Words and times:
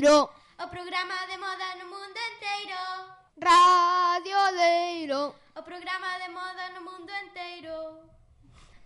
Deiro. 0.00 0.30
O 0.58 0.66
programa 0.68 1.26
de 1.28 1.36
moda 1.36 1.76
no 1.76 1.84
mundo 1.90 2.18
inteiro. 2.32 2.80
Radio 3.36 4.56
Deiro. 4.56 5.34
O 5.54 5.62
programa 5.62 6.18
de 6.18 6.28
moda 6.32 6.70
no 6.74 6.80
mundo 6.80 7.12
inteiro. 7.26 8.00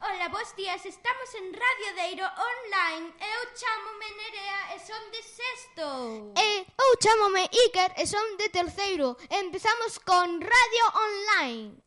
Ola, 0.00 0.28
bons 0.28 0.56
días, 0.56 0.84
estamos 0.84 1.32
en 1.36 1.52
Radio 1.52 1.94
Deiro 1.94 2.24
online. 2.26 3.14
Eu 3.20 3.42
chamome 3.54 4.10
Nerea 4.18 4.74
e 4.74 4.78
son 4.80 5.10
de 5.12 5.22
sexto. 5.22 6.32
E 6.36 6.66
eu 6.82 6.98
chamome 7.00 7.48
Iker 7.64 7.94
e 7.96 8.06
son 8.08 8.36
de 8.36 8.48
terceiro. 8.48 9.16
Empezamos 9.30 10.00
con 10.00 10.40
Radio 10.42 10.84
Online. 11.06 11.78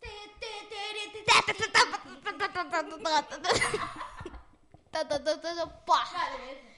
Vale, 5.85 6.76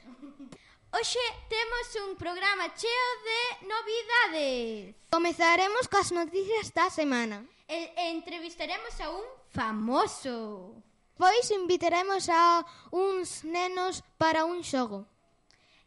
Hoxe 0.91 1.19
temos 1.47 1.85
un 2.09 2.15
programa 2.17 2.73
cheo 2.73 3.09
de 3.27 3.67
novidades. 3.69 4.95
Comezaremos 5.13 5.85
coas 5.85 6.09
noticias 6.09 6.73
da 6.73 6.89
semana. 6.89 7.45
E, 7.69 7.93
e 7.93 8.03
entrevistaremos 8.17 8.97
a 8.97 9.13
un 9.13 9.25
famoso. 9.53 10.73
Pois 11.13 11.45
invitaremos 11.53 12.25
a 12.33 12.65
uns 12.89 13.45
nenos 13.45 14.01
para 14.17 14.49
un 14.49 14.65
xogo. 14.65 15.05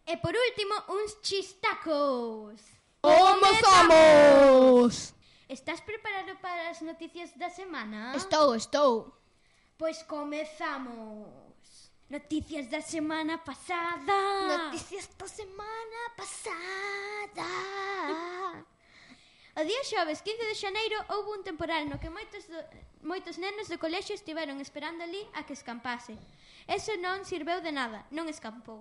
E 0.06 0.14
por 0.22 0.38
último, 0.38 0.74
uns 0.94 1.18
chistacos. 1.18 2.62
Como 3.02 3.46
somos? 3.58 5.18
Estás 5.50 5.82
preparado 5.82 6.38
para 6.38 6.70
as 6.70 6.78
noticias 6.80 7.34
da 7.34 7.50
semana? 7.50 8.14
Estou, 8.14 8.54
estou. 8.54 9.10
Pois 9.74 9.98
comezamos. 10.06 11.41
Noticias 12.12 12.68
da 12.68 12.82
semana 12.82 13.38
pasada. 13.38 14.12
Noticias 14.46 15.08
da 15.16 15.26
semana 15.26 16.10
pasada. 16.14 17.48
O 19.54 19.64
día 19.64 19.84
xoves 19.84 20.24
15 20.24 20.48
de 20.48 20.54
xaneiro 20.56 20.96
houve 21.12 21.36
un 21.36 21.42
temporal 21.44 21.84
no 21.84 22.00
que 22.00 22.08
moitos, 22.08 22.48
do, 22.48 22.56
moitos 23.04 23.36
nenos 23.36 23.68
do 23.68 23.76
colexio 23.76 24.16
estiveron 24.16 24.56
esperando 24.64 25.04
ali 25.04 25.20
a 25.36 25.44
que 25.44 25.52
escampase. 25.52 26.16
Eso 26.64 26.96
non 27.04 27.28
sirveu 27.28 27.60
de 27.60 27.68
nada, 27.68 28.08
non 28.16 28.32
escampou. 28.32 28.80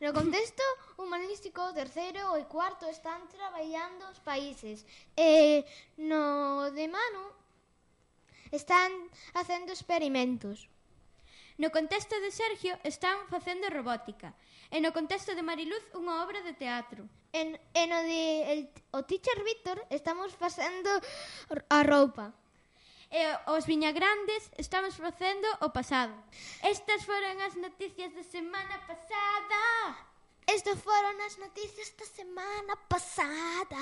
No 0.00 0.16
contexto 0.16 0.64
humanístico, 0.96 1.60
o 1.68 1.76
terceiro 1.76 2.32
e 2.40 2.48
cuarto 2.48 2.88
están 2.88 3.28
traballando 3.28 4.08
os 4.08 4.20
países. 4.24 4.88
E 5.16 5.64
no 6.00 6.72
de 6.72 6.88
mano 6.88 7.36
están 8.48 9.12
facendo 9.36 9.72
experimentos. 9.76 10.72
No 11.56 11.72
contexto 11.72 12.12
de 12.20 12.30
Sergio 12.30 12.76
están 12.84 13.16
facendo 13.32 13.72
robótica 13.72 14.36
e 14.68 14.76
no 14.84 14.92
contexto 14.92 15.32
de 15.32 15.40
Mariluz 15.40 15.80
unha 15.96 16.20
obra 16.20 16.44
de 16.44 16.52
teatro. 16.52 17.08
En, 17.32 17.56
e 17.56 17.82
no 17.88 17.98
de 18.04 18.22
el, 18.52 18.60
o 18.92 19.08
teacher 19.08 19.40
Víctor 19.40 19.80
estamos 19.88 20.36
facendo 20.36 20.92
a 21.72 21.80
roupa. 21.80 22.36
E 23.08 23.24
os 23.48 23.64
viñagrandes 23.64 24.52
estamos 24.60 25.00
facendo 25.00 25.48
o 25.64 25.72
pasado. 25.72 26.12
Estas 26.60 27.08
foron 27.08 27.40
as 27.40 27.56
noticias 27.56 28.12
da 28.12 28.24
semana 28.26 28.76
pasada. 28.84 29.62
Estas 30.44 30.76
foron 30.84 31.16
as 31.24 31.40
noticias 31.40 31.88
da 31.96 32.04
semana 32.04 32.74
pasada. 32.84 33.80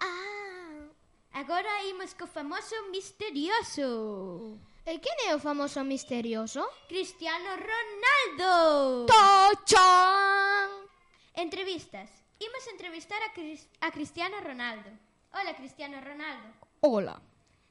Ah. 0.00 0.88
Agora 1.36 1.84
imos 1.92 2.16
co 2.16 2.24
famoso 2.24 2.72
misterioso. 2.88 4.56
E 4.84 4.98
quen 4.98 5.14
é 5.30 5.30
o 5.30 5.38
famoso 5.38 5.86
misterioso? 5.86 6.66
Cristiano 6.90 7.54
Ronaldo! 7.54 9.06
Tochón! 9.06 10.90
Entrevistas. 11.38 12.10
Imos 12.42 12.66
entrevistar 12.66 13.22
a, 13.22 13.30
Cris 13.30 13.70
a 13.78 13.94
Cristiano 13.94 14.42
Ronaldo. 14.42 14.90
Hola, 15.30 15.54
Cristiano 15.54 16.02
Ronaldo. 16.02 16.50
Hola. 16.82 17.22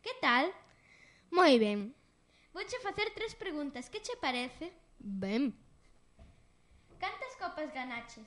Que 0.01 0.15
tal? 0.23 0.55
Moi 1.35 1.59
ben. 1.59 1.91
Vouche 2.55 2.79
facer 2.79 3.11
tres 3.11 3.35
preguntas. 3.35 3.91
Que 3.91 3.99
che 3.99 4.15
parece? 4.15 4.71
Ben. 4.97 5.51
Cantas 6.95 7.35
copas 7.35 7.73
ganaches? 7.75 8.23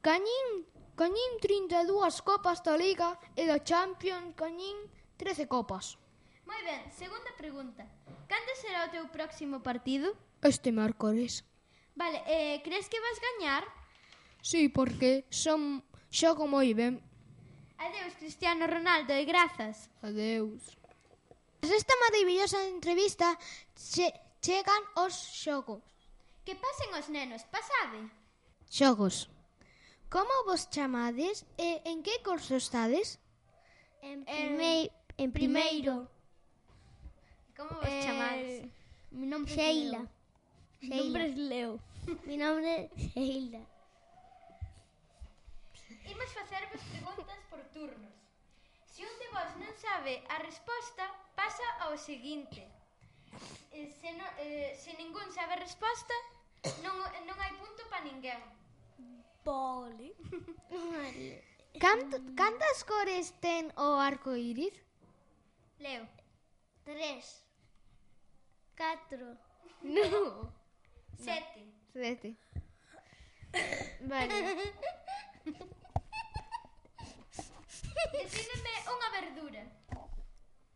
Cañín, 0.00 0.62
cañín 0.94 1.30
32 1.42 2.22
copas 2.22 2.62
da 2.62 2.78
Liga 2.78 3.18
e 3.34 3.50
da 3.50 3.58
Champions 3.58 4.30
cañín 4.38 4.78
13 5.18 5.50
copas. 5.50 5.98
Moi 6.46 6.60
ben, 6.66 6.82
segunda 6.92 7.32
pregunta. 7.36 7.86
Cando 8.30 8.52
será 8.58 8.86
o 8.86 8.92
teu 8.92 9.04
próximo 9.08 9.62
partido? 9.62 10.14
Este 10.42 10.70
márcores. 10.72 11.44
Vale, 11.94 12.22
eh, 12.26 12.62
crees 12.64 12.88
que 12.88 13.00
vas 13.00 13.18
gañar? 13.20 13.64
Sí, 14.42 14.68
porque 14.68 15.24
son 15.30 15.84
xogo 16.10 16.46
moi 16.46 16.74
ben. 16.74 17.00
Adeus, 17.78 18.14
Cristiano 18.18 18.66
Ronaldo, 18.66 19.12
e 19.14 19.24
grazas. 19.24 19.90
Adeus. 20.02 20.78
Tras 21.60 21.72
esta 21.72 21.94
maravillosa 22.04 22.58
entrevista 22.66 23.38
che 23.74 24.10
chegan 24.42 24.82
os 24.98 25.14
xogos. 25.14 25.82
Que 26.44 26.54
pasen 26.58 26.90
os 26.98 27.06
nenos, 27.08 27.46
pasade. 27.46 28.10
Xogos. 28.66 29.30
Como 30.10 30.44
vos 30.44 30.68
chamades 30.68 31.46
e 31.56 31.80
en 31.88 32.02
que 32.02 32.20
curso 32.20 32.58
estades? 32.58 33.22
En, 34.02 34.26
primei 34.26 34.90
en 35.16 35.30
primeiro. 35.32 36.11
Como 37.68 37.80
vos 37.80 37.88
eh, 37.88 38.02
chamades? 38.02 38.64
Mi 39.12 39.26
nombre 39.26 39.54
Sheila. 39.54 40.08
Mi 40.80 40.88
nombre 40.88 41.24
é 41.26 41.28
Leo. 41.28 41.80
mi 42.26 42.36
nombre 42.36 42.66
é 42.66 42.90
Sheila. 42.96 43.60
Imos 46.04 46.32
facervos 46.32 46.80
preguntas 46.90 47.38
por 47.48 47.60
turnos. 47.70 48.14
Se 48.84 49.02
un 49.02 49.14
de 49.22 49.28
vos 49.30 49.50
non 49.62 49.74
sabe 49.78 50.24
a 50.28 50.38
resposta, 50.42 51.06
pasa 51.38 51.62
ao 51.86 51.94
seguinte. 51.94 52.66
Eh, 53.70 53.86
se, 53.94 54.10
no, 54.18 54.26
eh, 54.42 54.74
se 54.74 54.92
ningún 54.98 55.30
sabe 55.30 55.54
a 55.54 55.62
resposta, 55.62 56.14
non, 56.82 56.98
non 56.98 57.36
hai 57.38 57.54
punto 57.62 57.86
para 57.86 58.02
ninguén. 58.02 58.42
Vale. 59.46 60.18
Canto, 61.78 62.18
cantas 62.34 62.82
cores 62.82 63.30
ten 63.38 63.70
o 63.78 64.02
arco 64.02 64.34
iris? 64.34 64.74
Leo. 65.78 66.10
Tres. 66.84 67.41
Catro. 68.82 69.38
No. 69.82 70.52
Sete. 71.16 71.72
Sete. 71.92 72.34
Vale. 74.10 74.34
Decídeme 78.10 78.72
unha 78.90 79.08
verdura. 79.14 79.62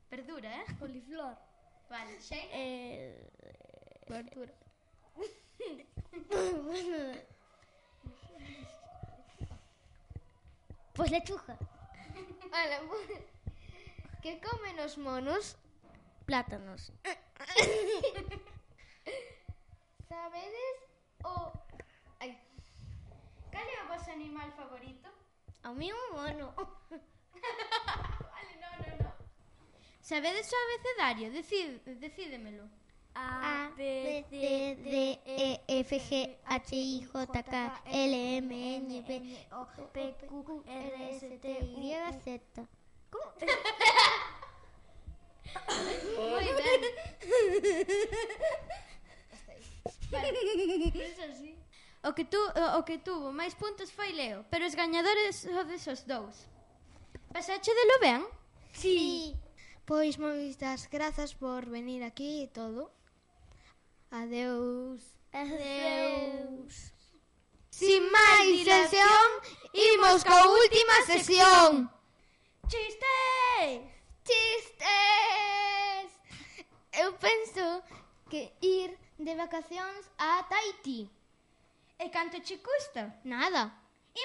Verdura, 0.07 0.49
eh? 0.55 0.67
Coliflor. 0.79 1.35
Vale, 1.91 2.15
xe? 2.23 2.47
Eh, 2.55 3.27
verdura. 4.07 4.55
pois 10.95 11.11
lechuga. 11.11 11.59
Ala, 12.55 12.79
que 14.23 14.39
comen 14.39 14.79
os 14.79 14.95
monos 14.95 15.59
Plátanos. 16.27 16.93
Sabedes 20.09 20.79
o... 21.25 21.53
Ai, 22.19 22.37
Cal 23.53 23.63
é 23.63 23.85
o 23.85 23.89
vosso 23.89 24.11
animal 24.11 24.51
favorito? 24.53 25.09
A 25.63 25.73
mí 25.73 25.93
un 25.93 26.17
mono. 26.17 26.53
Vale, 28.33 28.55
no, 28.63 28.71
no, 28.83 28.91
no. 29.05 29.11
Sabedes 30.01 30.51
o 30.53 30.57
abecedario? 30.57 31.31
Decid, 31.31 31.81
decídemelo. 31.85 32.69
A, 33.15 33.71
B, 33.77 34.25
C, 34.29 34.77
D, 34.83 35.21
E, 35.25 35.61
F, 35.81 35.99
G, 35.99 36.39
H, 36.45 36.77
I, 36.77 37.07
J, 37.07 37.43
K, 37.45 37.83
L, 37.87 38.15
M, 38.37 38.77
N, 38.77 39.03
P, 39.05 39.47
O, 39.53 39.65
P, 39.93 40.15
Q, 40.29 40.65
R, 40.67 41.09
S, 41.11 41.39
T, 41.39 41.49
Y, 41.49 42.13
Z. 42.25 42.41
Moi 46.17 46.49
ben. 46.59 46.83
Vale. 50.11 51.57
O 52.07 52.15
que, 52.15 52.25
tu, 52.25 52.39
o 52.79 52.85
que 52.87 52.99
tuvo 52.99 53.35
máis 53.35 53.59
puntos 53.59 53.91
foi 53.91 54.15
Leo, 54.15 54.47
pero 54.47 54.63
os 54.63 54.79
gañadores 54.79 55.43
sodes 55.43 55.83
os 55.91 56.07
dous. 56.07 56.47
Pasache 57.35 57.75
de 57.75 57.85
lo 57.91 57.97
ben? 57.99 58.23
Sí. 58.73 59.35
sí. 59.35 59.47
Pois 59.87 60.19
moitas 60.19 60.87
grazas 60.91 61.35
por 61.35 61.67
venir 61.67 62.03
aquí 62.03 62.47
e 62.47 62.49
todo. 62.51 62.91
Adeus. 64.11 65.03
Adeus. 65.35 66.95
Sin 67.71 68.03
máis 68.11 68.67
sesión, 68.67 69.29
imos 69.75 70.23
coa 70.23 70.47
última 70.47 70.97
sesión. 71.11 71.91
Chiste! 72.71 73.26
vacacións 79.47 80.11
a 80.19 80.43
Tahití. 80.51 81.07
E 81.99 82.11
canto 82.11 82.43
che 82.43 82.59
custa? 82.59 83.15
Nada. 83.23 83.71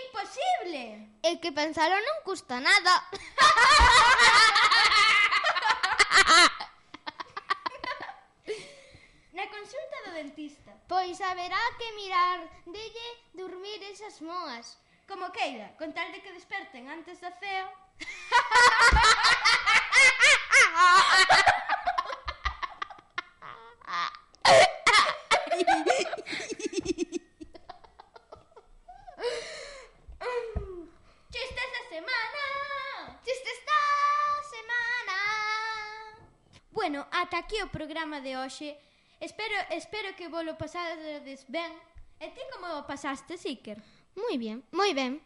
Imposible! 0.02 1.22
E 1.22 1.38
que 1.38 1.52
pensalo 1.52 1.94
non 1.94 2.24
custa 2.26 2.60
nada. 2.60 3.06
Na 9.38 9.46
consulta 9.48 9.98
do 10.06 10.12
dentista. 10.18 10.72
Pois 10.90 11.22
haberá 11.22 11.62
que 11.78 11.94
mirar 12.02 12.40
delle 12.66 13.08
dormir 13.38 13.78
esas 13.94 14.18
moas. 14.26 14.82
Como 15.08 15.32
queira, 15.32 15.78
con 15.78 15.94
tal 15.94 16.12
de 16.12 16.22
que 16.24 16.34
desperten 16.34 16.90
antes 16.90 17.22
da 17.22 17.32
ceo. 17.38 17.70
Bueno, 36.72 37.08
ata 37.12 37.38
aquí 37.38 37.60
o 37.62 37.68
programa 37.68 38.22
de 38.22 38.38
hoxe. 38.40 38.80
Espero, 39.20 39.56
espero 39.70 40.16
que 40.16 40.28
vos 40.28 40.44
lo 40.44 40.58
pasades 40.58 41.46
ben. 41.48 41.72
E 42.20 42.30
ti 42.32 42.42
como 42.54 42.80
o 42.80 42.88
pasaste, 42.88 43.36
Iker? 43.36 43.82
Moi 44.16 44.38
bien, 44.38 44.64
moi 44.72 44.94
ben. 44.94 45.20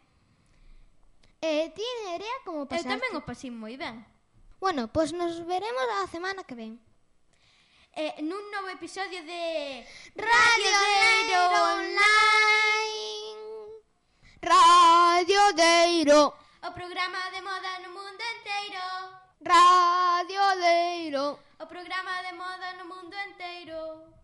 E 1.40 1.70
ti, 1.70 1.86
Nerea, 2.04 2.36
como 2.44 2.66
pasaste? 2.66 2.88
Eu 2.88 2.92
tamén 2.98 3.12
o 3.14 3.22
pasín 3.22 3.54
moi 3.54 3.76
ben. 3.76 4.04
Bueno, 4.58 4.88
pois 4.88 5.12
nos 5.12 5.38
veremos 5.44 5.86
a 6.02 6.08
semana 6.08 6.42
que 6.42 6.56
ven. 6.56 6.80
Eh, 7.96 8.20
nun 8.20 8.42
novo 8.52 8.68
episodio 8.68 9.24
de 9.24 9.80
Radio 10.16 10.72
Deiro 10.84 11.40
Online. 11.80 13.16
Radio 14.42 15.42
Deiro. 15.56 16.20
O 16.60 16.70
programa 16.76 17.30
de 17.32 17.40
moda 17.40 17.80
no 17.80 17.96
mundo 17.96 18.22
inteiro. 18.36 18.84
Radio 19.40 20.15
Modeiro. 20.56 21.38
O 21.60 21.66
programa 21.66 22.22
de 22.22 22.32
moda 22.32 22.72
no 22.78 22.86
mundo 22.88 23.14
enteiro. 23.14 24.15